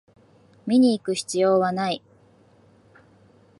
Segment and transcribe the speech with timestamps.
[0.65, 2.01] 見にいく必要はない